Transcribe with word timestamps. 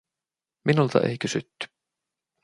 Minulta 0.65 0.99
ei 0.99 1.17
kysytty. 1.17 1.65